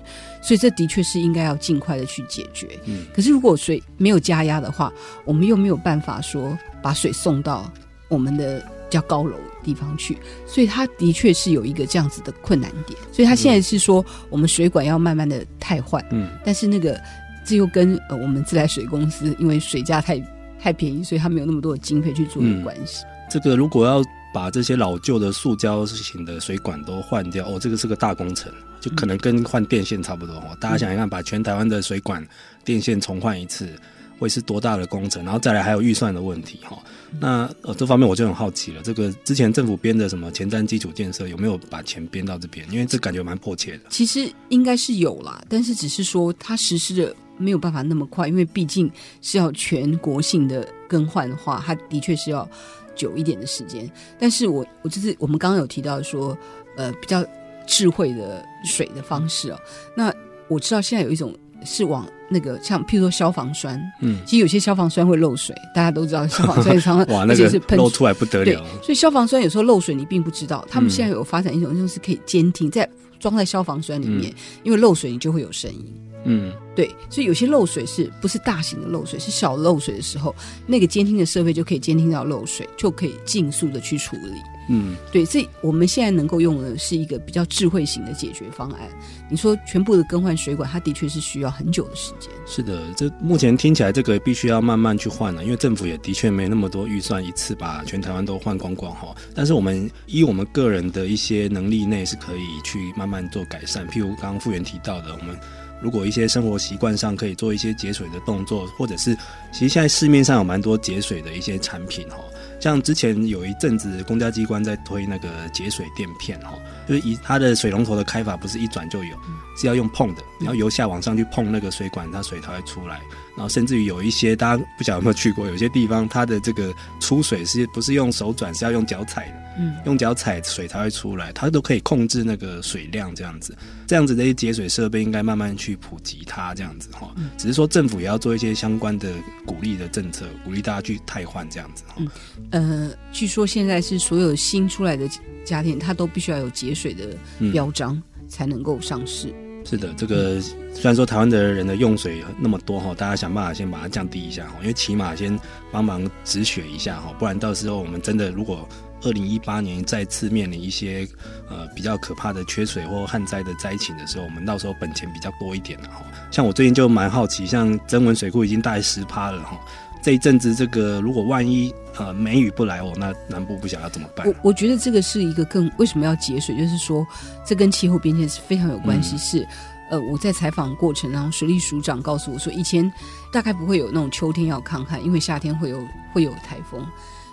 [0.43, 2.69] 所以这的确是应该要尽快的去解决。
[2.85, 4.93] 嗯，可是如果水没有加压的话，
[5.25, 7.73] 我们又没有办法说把水送到
[8.09, 8.63] 我们的。
[8.91, 10.17] 较高楼地方去，
[10.47, 12.97] 所以它的确是有一个这样子的困难点。
[13.11, 16.05] 所以它现在是说，我们水管要慢慢的汰换。
[16.13, 16.97] 嗯，但是那个
[17.45, 20.23] 这又跟呃我们自来水公司，因为水价太
[20.61, 23.03] 太便宜，所以它没有那么多的经费去做有关系。
[23.05, 24.01] 嗯，这个如果要
[24.35, 30.35] 把这些老旧的塑胶型的水管都换掉，哦，这个是个大工程，就可能跟换电线差不多。
[30.35, 32.27] 哦，大家想一想，把全台湾的水管
[32.65, 33.69] 电线重换一次。
[34.17, 35.25] 会是多大的工程？
[35.25, 36.79] 然后再来还有预算的问题哈。
[37.19, 38.81] 那呃这方面我就很好奇了。
[38.81, 42.65] 这个之前政府编的什么前瞻基础建设有没有把钱编到这边？
[42.71, 43.81] 因为这感觉蛮迫切的。
[43.91, 52.49] 其实应该是有啦，但是只是说它实施的没有办法那么快，因为毕竟是要全国性的更换的话，它的确是要
[52.95, 53.91] 久一点的时间。
[54.19, 56.37] 但是我我就是我们刚刚有提到说，
[56.77, 57.25] 呃，比较
[57.67, 59.59] 智慧的水的方式哦。
[59.97, 60.13] 那
[60.49, 68.65] 我知道现在有一种是往那个像譬如说消防栓，嗯，其实有些消防栓会漏水，大家都知道消防栓 常常哇，那个是喷漏出来不得了。
[68.83, 75.95] 所以消防栓有时候漏水你并不知道，他们现在有发展一种就是可以监听，在装在消防栓里面，嗯、因为漏水你就会有声音。
[76.25, 80.35] 嗯，对，所以有些漏水是不是大型的漏水，是小漏水的时候，
[80.67, 84.33] 那个监听的设备就可以监听到漏水，就可以尽速的去处理。
[84.71, 88.89] 嗯，对，所以我们现在能够用的是一个比较智慧型的解决方案。
[89.29, 92.31] 你说全部的更换水管，它的确是需要很久的时间。
[92.47, 99.15] 是的，这目前听起来这个必须要慢慢去换了，因为政府也的确没那么多预算，一次把全台湾都换光光哈。
[99.35, 105.39] 但是我们依我们个人的一些能力内是可以去慢慢做改善，譬如刚刚复原提到的，我们。
[105.85, 109.15] 如果一些生活习惯上可以做一些节水的动作，或者是
[109.53, 112.17] 其实现在市面上有蛮多节水的一些产品哈，
[112.59, 116.55] 像之前有一阵子公家机关在推那个节水垫片哈，
[116.89, 119.15] 就是以它的水龙头的开法不是一转就有，
[119.61, 123.03] 是要用碰的，然后由下往上去碰那个水管，它水才会出来。
[123.37, 129.45] 然后甚至于有一些大家不晓得有没有去过，有些地方它的这个出水是不是用手转，是要用脚踩的。
[129.57, 137.15] 嗯，用脚踩水才会出来，它都可以控制那个水量，这样子，这样子的一些节水设备应该慢慢去普及它，这样子哈。
[137.39, 139.13] 只是说政府也要做一些相关的
[139.47, 141.95] 鼓励的政策，鼓励大家去汰换这样子哈。
[141.99, 142.09] 嗯，
[142.51, 145.09] 呃，据说现在是所有新出来的
[145.45, 147.17] 家电，它都必须要有节水的
[147.53, 149.33] 标章才能够上市。
[149.65, 155.39] 是的，这个虽然说台湾的人的用水那么多哈，大家想办法先把它降低一下哈，因为起码先
[155.73, 158.69] 帮忙止血一下哈，不然到时候我们真的如果。
[159.03, 161.07] 二零一八年再次面临一些
[161.51, 166.03] 呃比较可怕的缺水或旱灾的灾情的时候，我们到时候本钱比较多一点了哈。
[166.31, 169.61] 像我最近就蛮好奇，像曾文水库已经大概十趴了哈，
[170.05, 174.27] 这一阵子这个如果万一呃梅雨不来哦，那南部不晓得要怎么办？
[174.27, 177.07] 我我觉得这个是一个更为什么要节水，就是说
[177.43, 179.17] 这跟气候变迁是非常有关系。
[179.17, 179.49] 嗯、是
[179.91, 182.93] 呃我在采访过程，然后水利署长告诉我说，以前
[183.33, 186.87] 大概不会有那种秋天要抗旱，因为夏天会有会有台风。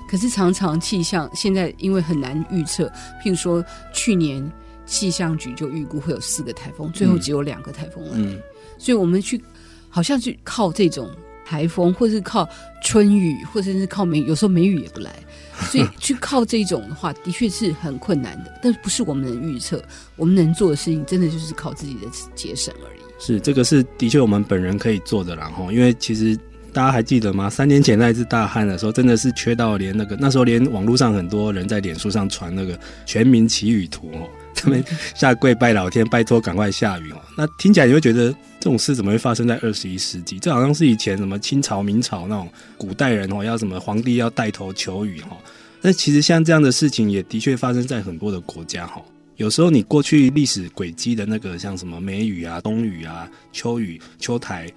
[0.07, 2.87] 可是常常气象现在因为很难预测，
[3.21, 3.61] 譬如说
[3.93, 4.49] 去年
[4.85, 8.11] 气象局就预估会有四个台风，最后只有两个台风了。
[8.15, 8.39] 嗯，
[8.77, 9.43] 所以我们去
[9.89, 11.09] 好像去靠这种
[11.51, 12.47] 台风，或者是靠
[12.81, 15.13] 春雨，或者是靠梅，有时候梅雨也不来，
[15.69, 18.57] 所以 去靠这种的话，的确是很困难的。
[18.63, 19.83] 但是不是我们能预测，
[20.15, 22.99] 我们能做的事情，真的就是靠自己的节省而已。
[23.19, 26.39] 是这个是的确我们本人可以做的，然后因为其实。
[26.73, 27.49] 大家还记得吗？
[27.49, 34.81] 三年前那一次大旱的时候，真的是缺到连那个那时候连网络上很多人在脸书上传那个全民祈雨图哦，他们
[35.13, 37.17] 下跪拜老天，拜托赶快下雨哦。
[37.37, 40.37] 那听起来你会觉得这种事怎么会发生在二十一世纪？
[40.37, 42.47] 这好像是以前什么清朝、明朝那种
[42.77, 45.35] 古代人哦，要什么皇帝要带头求雨哈。
[45.81, 49.01] 那其实像这样的事情也的确发生在很多的国家哈。
[49.37, 54.71] 有时候你过去历史轨迹的那个像什么梅雨啊、冬雨啊、秋雨、秋台，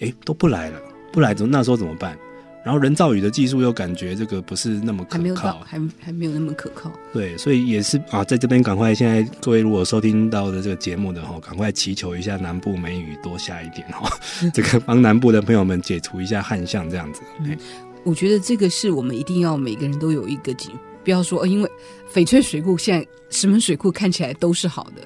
[0.00, 0.80] 哎，都不来了。
[1.12, 2.18] 不来，那时候怎么办？
[2.64, 6.92] 然后人造雨的技术又感觉这个不是那么可靠，还没有到，还还没有那么可靠。
[7.12, 14.10] 对，所以也是啊，在这边赶快，现在各位如果收听到的这个节目的哈，赶快祈求一下南部梅雨多下一点哈，
[14.52, 17.22] 这个帮南部的朋友们解除一下旱象，这样子。
[17.40, 17.56] 嗯，
[18.04, 20.70] 我觉得这个是我们一定要每个人都有一个警，
[21.02, 21.70] 不要说，因为
[22.12, 25.02] 翡翠水库现在石门水库看起来都是好的，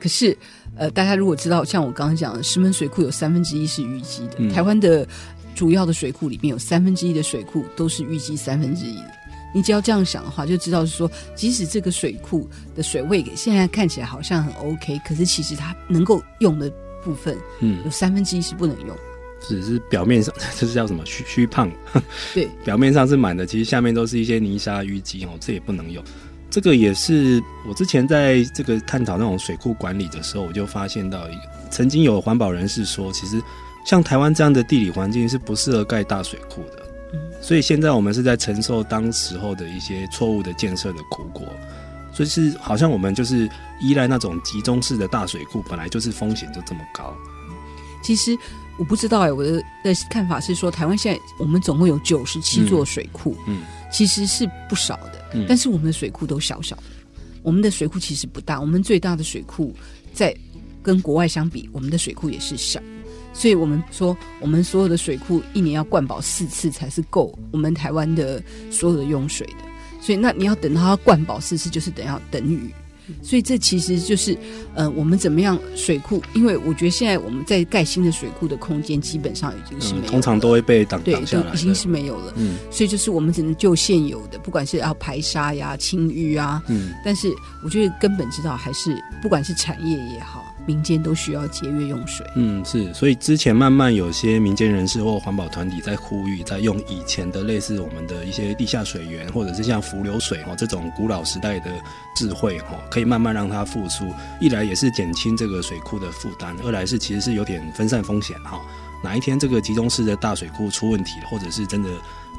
[0.00, 0.36] 可是
[0.74, 5.06] 呃，大家如果知道，像我刚刚讲的，石门水库有三分之一是淤积的，嗯，台湾的。
[5.54, 9.10] 主要的水库里面有三分之一的水库都是淤积三分之一的，
[9.54, 16.68] 你只要这样想的话，就知道是说，即使这个水库的水位现在看起来好像很 OK，可是其实它能够用的
[17.04, 18.96] 部分，嗯，有三分之一是不能用，
[19.40, 21.06] 只是表面上 这是叫什么？
[21.06, 21.70] 虚虚胖，
[22.34, 26.02] 对， 表面上是满的，其实下面都是一些泥沙淤积哦，这也不能用。
[26.50, 33.40] 这个也是我之前在这个探讨那种水库管理的时候，我就发现到一个，曾经有环保人士说，其实。
[33.84, 41.46] 像台湾这样的地理环境是不适合盖大水库的，嗯，所以现在我们是在承受当时候的一些错误的建设的苦果，
[42.12, 43.48] 所以是好像我们就是
[43.80, 47.14] 依赖那种集中式的大水库，本来就是风险就这么高。
[48.02, 48.36] 其实
[48.78, 56.82] 我不知道哎，我的的看法是说，台湾现在我们总共有九十七座水库，嗯，其实是不少的，嗯，但是我们的水库都小小的，
[57.42, 59.74] 我们的水库其实不大，我们最大的水库
[60.12, 60.34] 在
[60.82, 62.80] 跟国外相比，我们的水库也是小。
[63.34, 69.64] 所以我们说，我们所有的水库一年要灌饱四次才是够我们台湾的所有的用水的。
[70.00, 72.72] 所以，那你要等到它灌饱四次，就是等要等雨。
[73.22, 74.34] 所以，这其实就是
[74.74, 76.22] 呃，我们怎么样水库？
[76.32, 82.32] 因为我觉得现在我们在盖新的水库的空间基本上已经是没有通常都会被挡对，就已经是没有了。
[82.36, 87.30] 嗯，所以就是我们只能就现有的，不管是要排沙呀、清淤啊，嗯，但是
[87.62, 90.53] 我觉得根本之道还是，不管是产业也好。
[90.66, 92.26] 民间都需要节约用水。
[92.34, 101.70] 嗯，是，所以之前慢慢有些民间人士或环保团体在呼吁，在用以前的类似我们的一些地下水源，或者是像伏流水哦这种古老时代的
[102.16, 104.06] 智慧哦，可以慢慢让它复苏。
[104.40, 108.60] 一来也是减轻这个水库的负担，二来是其实是有点分散风险哈。
[109.02, 111.90] 哪一天这个集中式的大水库出问题，或者是真的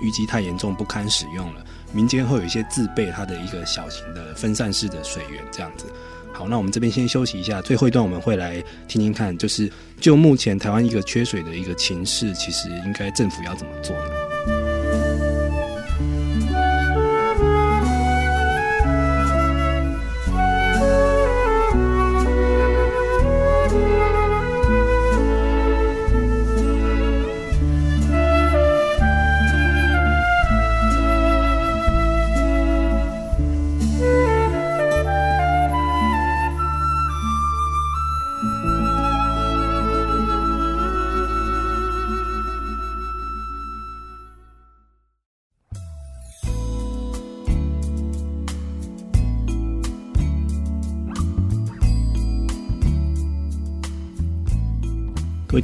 [0.02, 5.86] 淤积太严重不堪使用了，民间会有一些自备它的一个小型的分散式的水源这样子。
[6.36, 9.72] 好，那我们这边先休息一下，最后一段我们会来听听看，就是
[10.02, 14.25] 就目前台湾一个缺水的一个情势，其实应该政府要怎么做呢？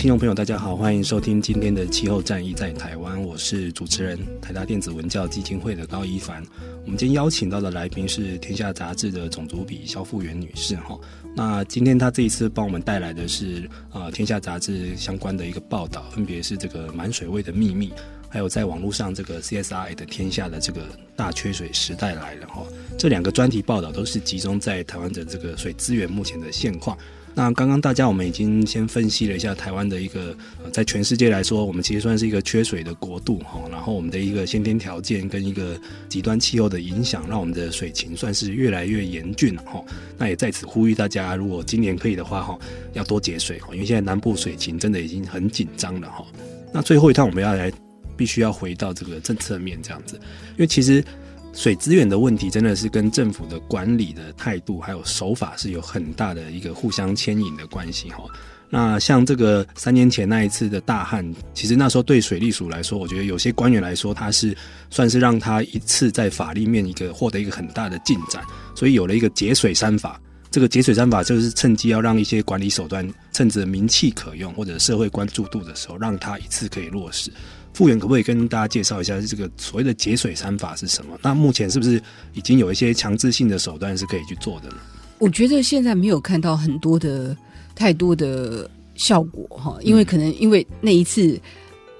[0.01, 6.43] 听众朋友，大家好，欢迎收听今天的气候战役在台湾，我是主持人台达电子文教基金会的高一凡。
[6.85, 10.99] 我们今天邀请到的来宾是《天下》杂志的总主笔萧富元女士哈。
[11.35, 17.93] 那今天她这一次帮我们带来的是呃《天下》杂志相关的一个报道，分别是这个满水位的秘密，
[18.27, 20.81] 还有在网络上这个 CSI 的《天下》的这个
[21.15, 22.65] 大缺水时代来了哈。
[22.97, 26.97] 这两个专题报道都是集中在台湾的这个水资源目前的现况。
[27.33, 30.35] 那刚刚大家我们已经先分析了一下台湾的一个，
[30.71, 33.61] 在全世界来说，我们其实算是一个缺水的国度哈。
[33.71, 39.83] 然后我们的一个先天条件跟一个极端气候的影响，让我们的水情算是越来越严峻哈。
[40.17, 42.59] 那也在此呼吁大家，如果今年可以的话哈，
[42.93, 46.25] 要多节水哈，因为现在南部水情真的已经很紧张了哈。
[46.73, 47.71] 那最后一趟我们要来，
[48.17, 50.15] 必须要回到这个政策面这样子，
[50.51, 51.03] 因为其实。
[51.53, 58.23] 水资源的问题真的是跟政府的管理的态度还有手法是有很大的一个互相牵引的关系哈。
[58.69, 64.55] 那像这个三年前那一次的大旱，其实那时候对水利署来说，我觉得有些官员来说，他是
[64.89, 68.41] 算是让他一次在法律面一个获得一个很大的进展，
[68.73, 70.19] 所以有了一个节水三法。
[70.49, 77.29] 这个节水三法就是趁机要让一些管理手段趁着名气可用或者社会关注度的时候，让他一次可以落实。
[77.73, 81.17] 富元可不可以跟大家介绍一下这个所谓的节水三法是什么？
[81.21, 82.01] 那目前是不是
[82.33, 84.75] 已经有一些强制性的手段是可以去做的呢？
[85.19, 87.35] 我觉得现在没有看到很多的
[87.73, 91.39] 太多的效果哈，因为可能因为那一次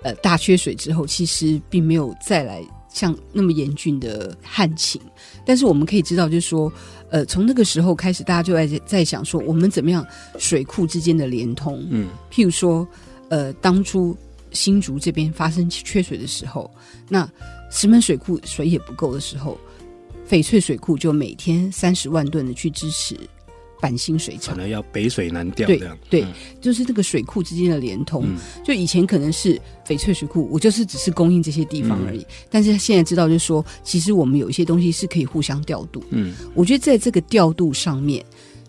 [0.03, 4.99] 呃大缺水之后，其实并没有再来像那么严峻的旱情。
[5.45, 6.71] 但是我们可以知道，就是说
[7.09, 10.05] 呃从那个时候开始，大家就在在想说，我们怎么样
[10.37, 11.81] 水库之间的连通？
[11.89, 12.85] 嗯，譬如说
[13.29, 14.17] 呃当初。
[14.51, 16.69] 新竹这边发生缺水的时候，
[17.09, 17.29] 那
[17.69, 19.57] 石门水库水也不够的时候，
[20.29, 23.15] 翡翠水库就每天三十万吨的去支持
[23.81, 25.65] 板新水厂，可能要北水南调。
[25.67, 28.23] 对，对嗯、就是这个水库之间的连通。
[28.25, 32.19] 嗯、就以前可能是翡翠水库，我就是只是供应这些地方而已。
[32.19, 36.03] 嗯、但是现在知道，就是说，其实我们有一些东西是可以互相调度。
[36.09, 38.23] 嗯，我觉得在这个调度上面。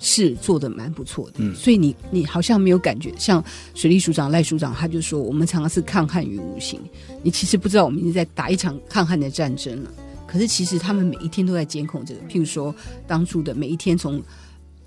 [0.05, 6.81] 是做的蛮不错的，嗯，所以你你好像没有感觉，像水利署长赖署长他就说，我们常常是抗旱于无形，
[7.23, 9.91] 你其实不知道我们已经在打一场抗旱的战争了。
[10.27, 12.75] 可是其实他们每一天都在监控这个，譬如说
[13.07, 14.21] 当初的每一天从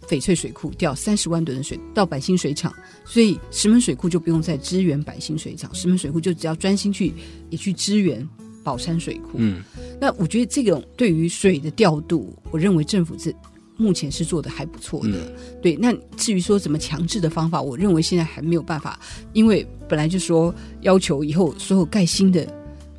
[0.06, 2.74] 翡翠水库调三十万吨的水到百兴水厂，
[3.06, 7.14] 所以石门水库就不用再支援百兴水厂，石门水库就只要专心去
[7.50, 8.28] 也去支援
[8.66, 9.36] 宝山水库。
[9.36, 9.64] 嗯，
[9.98, 13.34] 那我觉得这种对于水的调度，我认为政府是。
[13.78, 15.76] 目前是做的还不错的，嗯、对。
[15.76, 19.00] 那至于说怎么强制的方法，我认为现在还没有办法，
[19.34, 22.48] 因为本来就说要求以后所有盖新的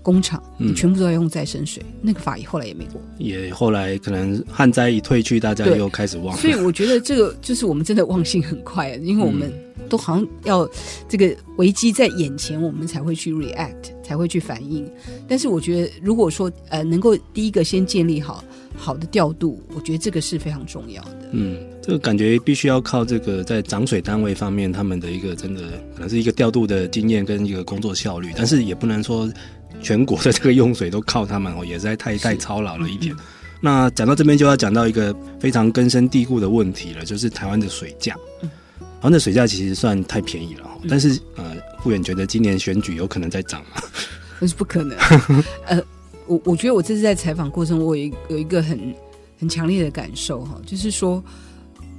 [0.02, 3.00] 工厂，你全部都要用再生水，嗯、那个法也后来也没过。
[3.18, 6.36] 也后来可能旱灾一退去，大家又开始忘了。
[6.36, 9.50] 所以我觉得这个就是我们真的忘性很快，因为我们
[9.88, 10.68] 都好像要
[11.08, 14.86] 这个危机在眼前，我们才会去 react，才会去反应。
[15.26, 18.44] 但是我觉得，如果说呃能够第一个先建立好。
[18.76, 21.28] 好的调度，我觉得这个是非常重要的。
[21.32, 25.62] 嗯，这个感觉必须要靠这个在涨水单位方面，他们的一个真的
[25.94, 29.28] 可能是一个调度的经验跟一个工作效率，但是也不能说
[29.80, 33.14] 全国的这个用水都靠他们哦，也实在太太操劳了一点。
[33.14, 33.18] 嗯、
[33.60, 38.14] 那讲到这边就要讲到一个非常根深蒂固的问题了，就是台湾的水价。
[38.42, 38.48] 嗯，
[38.78, 43.82] 台湾的水价其实算太便宜了，嗯、但是呃，富元觉得今年选举有可能再涨吗？
[44.38, 44.96] 那是不可能。
[45.66, 45.82] 呃。
[46.26, 48.94] 我我觉得我这次在采访过程，我有有一个很
[49.38, 51.22] 很强烈的感受哈，就是说，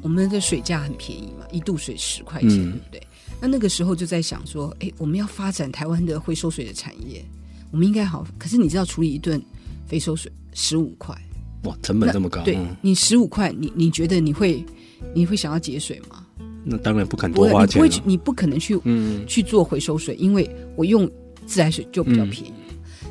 [0.01, 3.01] 我们的水价很便宜嘛，一度水十块钱，嗯、对不对？
[3.39, 7.23] 那那个时候就在想说，哎，我们要发展台湾的回收水的产业，
[7.71, 8.25] 我们应该好。
[8.37, 9.41] 可是你知道处理一顿
[9.87, 11.15] 回收水十五块，
[11.63, 12.41] 哇，成本这么高？
[12.43, 14.63] 对，你十五块，你你觉得你会
[15.13, 16.25] 你会想要节水吗？
[16.63, 21.09] 那当然不肯多花钱，你不会，你不可能去嗯去做回收水，因为我用
[21.45, 22.53] 自来水就比较便宜。
[22.66, 22.66] 嗯、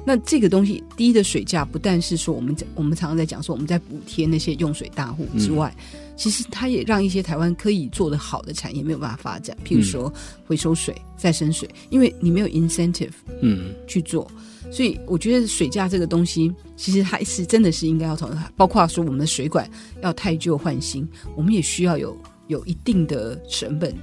[0.07, 5.75] 那这个东西低的水价，不但是说我们在我们常常在讲说我们在补贴那些用水大户之外。
[5.93, 10.11] 嗯其实它也让一些台湾可以做得好的产业没有办法发展，譬如说
[10.47, 13.11] 回收水、嗯、再生水，因为你没有 incentive，
[13.43, 14.27] 嗯，去做，
[14.65, 18.31] 嗯、所以我觉得水价这个东西，其实还是真的是应该要从。
[18.57, 19.71] 包括说我们的水管
[20.03, 23.95] 要太旧换新，我们也需要有有一定的成本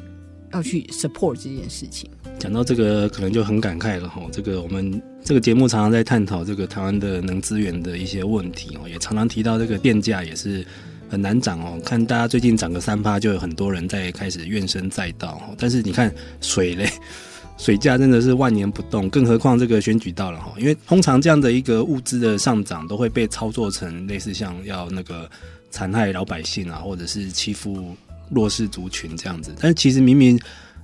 [0.51, 2.07] 要去 support 这件事情。
[2.39, 4.21] 讲到这个，可能就很感慨了哈。
[4.31, 10.65] 这个我们这个节目常常在探讨这个台湾的能资源的一些问题哦，也常常提到这个电价也是。
[11.09, 15.39] 很难涨哦，看大家最近涨个三趴，就有很多人在开始怨声载道。
[15.59, 16.11] 但是你看
[16.41, 16.89] 水嘞，
[17.55, 25.29] 水价真的是万年不动，更何况这个选举到了哈，因为通常这样的一个物资的上涨，都会被操作成类似像要那个
[25.69, 27.95] 残害老百姓啊，或者是欺负
[28.31, 29.53] 弱势族群这样子。
[29.59, 30.39] 但是其实明明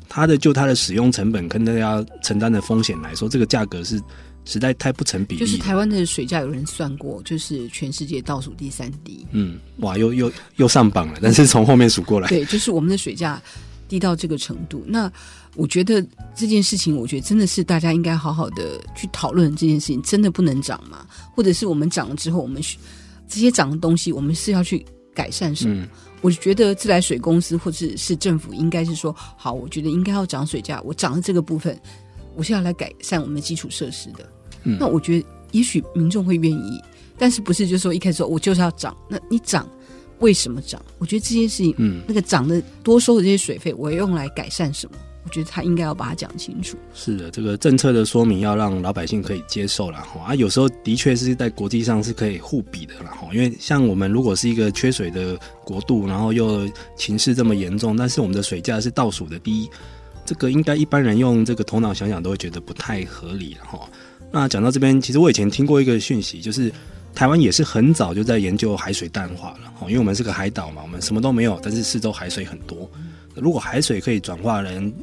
[0.10, 4.02] 它的就它的使用成本跟大家承担的风险来说，这个价格是。
[4.46, 5.42] 实在太不成比例。
[5.42, 9.24] 就是台湾的水价，有人算过，就是全世界倒数第三低。
[9.32, 12.28] 嗯，哇，又又又上榜了，但是从后面数过来。
[12.30, 13.40] 对，就是我们的水价
[13.88, 14.84] 低到这个程度。
[14.88, 15.12] 那
[15.56, 16.04] 我觉得
[16.34, 21.06] 这件事情，我觉得真的是大家应该好好的去讨论这件事情，真的不能涨吗？
[21.36, 22.60] 或者是我们涨了之后，我们
[23.28, 24.84] 这些涨的东西，我们是要去
[25.14, 25.84] 改善什么？
[25.84, 25.88] 嗯、
[26.22, 31.80] 我觉得自来水公司或者是政府应该是说，好，我觉得应该要涨水价，我涨了这个部分，
[32.36, 34.30] 我是要来改善我们的基础设施的。
[34.64, 36.82] 嗯、那我觉得，也许民众会愿意，
[37.18, 38.96] 但是不是就是说一开始说我就是要涨？
[39.08, 39.70] 那你涨，
[40.20, 40.84] 为什么涨？
[40.98, 44.98] 我觉得这件事情，嗯，那个涨的多收的这些水费，我要用来改善什么？
[45.24, 46.78] 我觉得他应该要把它讲清楚。
[46.94, 50.22] 是的，这个政策的说明要让老百姓可以接受了哈。
[50.28, 53.28] 啊，有时候的确是在国际上是可以互比的了哈。
[53.34, 59.70] 因为像我们如果是一个缺水的国度，然后又情势这么严重，但是我们的水价是倒数的第一，
[60.26, 63.90] 这个应该一般人用这个头脑想想都会觉得不太合理了哈。
[64.32, 66.72] 那讲到这边，其实我以前听过一个讯息，就是
[67.14, 72.90] 台湾也是很早就在研究海水淡化了，因为我们是个海岛嘛，我们什么都没有，但是四周海水很多。
[73.40, 74.94] 如果海水可以转化人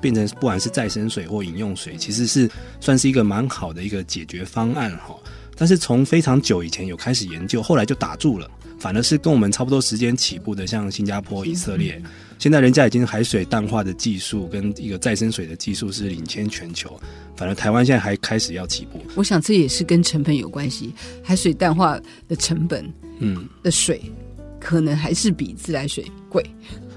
[0.00, 5.14] 变成不管是再生水或饮用水，其实是算是一个蛮好的一个解决方案哈。
[5.56, 12.00] 但是从非常久以前有开始研究，后来就打住了，反而是跟我们差不多时间起步的，像新加坡、以色列。
[12.38, 16.98] 现在人家已经海水淡化的技术跟一个再生水的技术是领先全球，
[17.36, 18.98] 反而台湾现在还开始要起步。
[19.14, 24.00] 我想这也是跟成本有关系，海水淡化的成本，嗯，的水
[24.58, 26.42] 可能还是比自来水贵，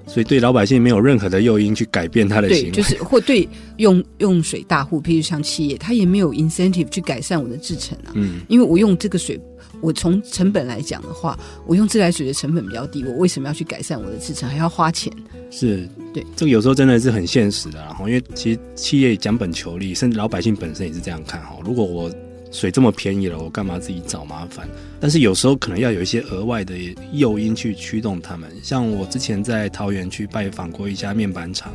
[0.05, 3.47] 所以对老百姓没有任何的诱因去改变他的行为，对，就是或对
[3.77, 9.39] 用用水大户，譬如像企业，他也没有 incentive 去改善我的制程啊，嗯，因为我用这个水。
[9.81, 15.11] 我从成本来讲的话，我用自来水的成本比较低，我为什么要去改善我的制程，还要花钱？
[15.51, 21.57] 是对，这个有时候真的是很现实的，然后因为其实企业讲本求利，甚至老百姓本身也是这样看哈。
[21.65, 22.09] 如果我
[22.53, 24.65] 水这么便宜了，我干嘛自己找麻烦？
[25.01, 26.73] 但是有时候可能要有一些额外的
[27.11, 28.49] 诱因去驱动他们。
[28.63, 31.73] 像我之前在桃园去拜访过一家面板厂，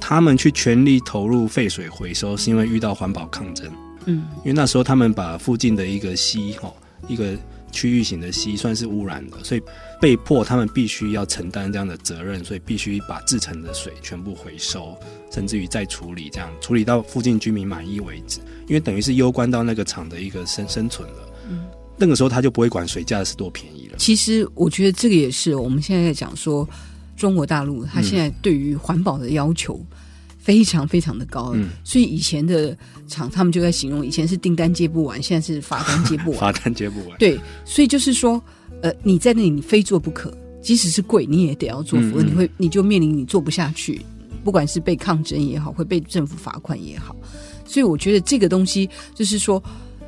[0.00, 3.70] 他们去全力投入废水回收，是因为遇到环保抗争。
[4.06, 6.72] 嗯，因为那时候他们把附近的一个溪哈。
[7.08, 7.36] 一个
[7.72, 9.62] 区域型的溪算是污染的，所以
[10.00, 14.96] 被迫他们必须要承担这样的责任，所以必须把制成的水全部回收，
[15.30, 18.40] 甚至于再处理，这样处理到附近居民满意为止。
[18.66, 21.28] 因为等于是攸关到那个厂的一个生生存了。
[21.48, 21.64] 嗯，
[21.96, 23.96] 那个时候他就不会管水价是多便宜了。
[23.98, 26.68] 其实我觉得这个也是我们现在在讲说，
[27.16, 29.74] 中国大陆它现在对于环保的要求。
[29.90, 29.96] 嗯
[30.46, 32.78] 非常非常的高，嗯，所以以前的
[33.08, 37.18] 厂他们就在形容，以前是订单接不完，现在是罚单接不完， 罚单接不完。
[37.18, 38.40] 对，所以就是说，
[38.80, 40.32] 呃，你在那里你非做不可，
[40.62, 44.00] 即使是贵你也得要做，否则你会你就面临你做不下去，
[44.44, 47.16] 不管是被抗争也好，会被政府罚款也好。
[47.64, 49.60] 所以我觉得这个东西就是说，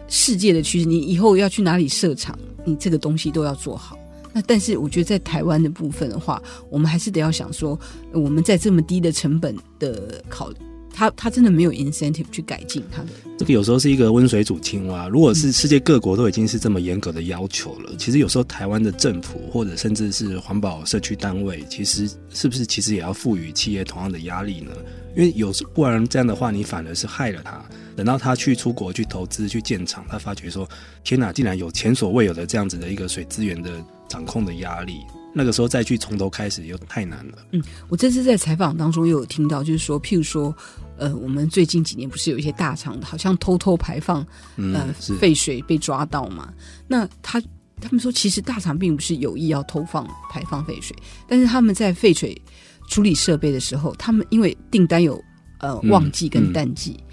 [0.07, 3.98] 世界的趋势，你以后要去哪里设厂，你这个东西都要做好。
[4.39, 7.77] 那但是我觉得在台湾的部分的话，我们还是得要想说，
[8.13, 10.57] 我们在这么低的成本的考虑，
[10.95, 13.09] 他他真的没有 incentive 去改进它的。
[13.37, 15.09] 这个有时候是一个温水煮青蛙。
[15.09, 24.71] 如果是世界各国都已经是这么严格的要求了，嗯、其实有时候台湾的政府或者甚至是环保社区单位，其实是不是其实也要赋予企业同样的压力呢？
[25.17, 27.61] 因因为有时不然这样的话，你反而是害了他。
[27.99, 30.69] 等到他去出国去投资去建厂，他发觉说
[31.03, 35.01] ：“天哪，竟然有前所未有的这样子的一个水资源的掌控的压力。”
[35.35, 37.39] 那个时候再去从头开始又太难了。
[37.51, 40.57] 嗯，我这次在采访当中又有听到，就是说，譬如说，
[40.97, 44.25] 呃，我们最近几年不是有一些大厂好像偷偷排放
[44.57, 46.55] 呃废水被抓到嘛？
[46.87, 47.43] 那他
[47.81, 50.97] 他们说，其实大厂并不是有意要偷放排放废水，
[51.27, 52.41] 但是他们在废水
[52.89, 55.21] 处理设备的时候，他们因为订单有
[55.59, 56.93] 呃旺季跟淡季。
[56.93, 57.05] 嗯嗯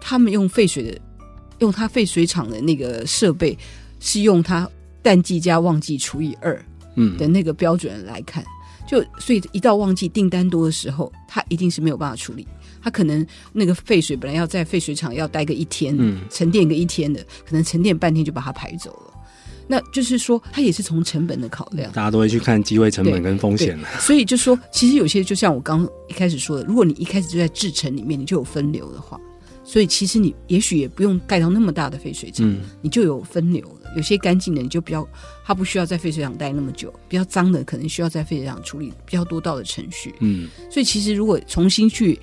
[0.00, 0.98] 他们用废水的，
[1.58, 3.56] 用他废水厂的那个设备，
[4.00, 4.68] 是用他
[5.02, 6.60] 淡季加旺季除以二，
[6.96, 8.46] 嗯的那个标准来看，嗯、
[8.88, 12.46] 就所以一到旺季订单多的时候，他一定是没有办法处理。
[12.82, 19.14] 他可能那个废水本来要在废水厂要待个一天，嗯，沉淀个一天的，可能沉淀半天就把它排走了。
[19.68, 23.78] 那就是说，它也是从成本的考量，大家都会去看机会成本跟风险。
[24.00, 29.20] 所以就说，其实有些就像我刚一开始说的，如果你一开始就在制程里面，你就有分流的话。
[29.70, 33.92] 所以其实你也许也不用盖到那么大的废水厂，嗯、你就有分流了。
[33.94, 35.06] 有些干净的你就比较，
[35.44, 40.12] 它不需要在废水厂待那么久；比较脏的可能需要在废水厂处理比较多道的程序。
[40.18, 42.18] 嗯，所以其实如果重新去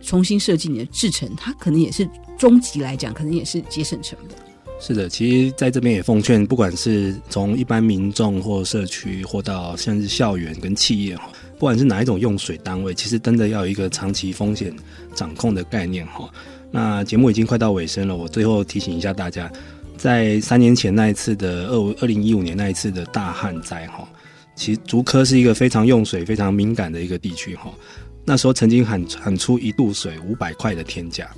[0.00, 4.36] 重新设计你的制程，它可能也是终极来讲，可能也是节省成本。
[4.80, 14.74] 是的，其实在这边也奉劝，不管是从一般民众或社区，或到像是校园跟企业哈，不管是哪一种用水单位，其实真的要有一个长期风险
[15.14, 16.28] 掌控的概念哈。
[16.70, 19.50] 那节目已经快到尾声了，我最后提醒一下大家，
[19.96, 24.06] 在三年前那一次的二二零一五年那一次的大旱灾哈，
[24.54, 27.72] 其实竹科是一个非常用水非常敏感的一个地区哈，
[28.24, 31.30] 那时候曾经喊喊出一度水五百块的天价，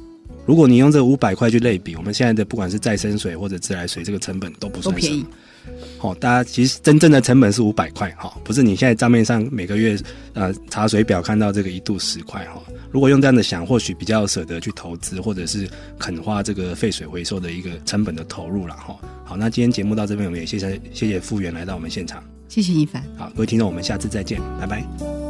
[0.46, 5.26] 如果你用这五百块去类比，我们现在的不管是再生水或者自来水，这个成本都不算什么。
[5.98, 9.98] 好，大家其实真正的成本是五百块哈，不是你现在账面上每个月
[10.32, 12.62] 呃查水表看到这个一度十块哈。
[12.90, 18.96] 如果用这样的想，或许比较舍得去投资，或者是肯花这个废水回收的一个成本的投入了哈。
[19.24, 23.02] 好，那今天节目到这边，我们也谢谢谢谢复原来到我们现场，谢谢一凡。
[23.16, 25.29] 好，各位听众，我们下次再见，拜拜。